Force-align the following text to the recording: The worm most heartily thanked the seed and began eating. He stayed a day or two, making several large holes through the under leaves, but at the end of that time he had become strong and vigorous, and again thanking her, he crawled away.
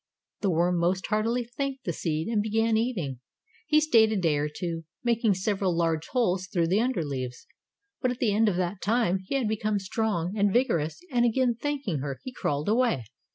The 0.39 0.49
worm 0.49 0.79
most 0.79 1.05
heartily 1.05 1.43
thanked 1.43 1.83
the 1.83 1.93
seed 1.93 2.27
and 2.27 2.41
began 2.41 2.75
eating. 2.75 3.19
He 3.67 3.79
stayed 3.79 4.11
a 4.11 4.15
day 4.17 4.37
or 4.37 4.49
two, 4.49 4.85
making 5.03 5.35
several 5.35 5.77
large 5.77 6.07
holes 6.07 6.47
through 6.47 6.69
the 6.69 6.79
under 6.81 7.05
leaves, 7.05 7.45
but 8.01 8.09
at 8.09 8.17
the 8.17 8.33
end 8.33 8.49
of 8.49 8.55
that 8.55 8.81
time 8.81 9.19
he 9.27 9.35
had 9.35 9.47
become 9.47 9.77
strong 9.77 10.35
and 10.35 10.51
vigorous, 10.51 11.01
and 11.11 11.23
again 11.23 11.53
thanking 11.53 11.99
her, 11.99 12.19
he 12.23 12.33
crawled 12.33 12.67
away. 12.67 13.03